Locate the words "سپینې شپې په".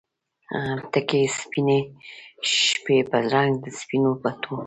1.37-3.17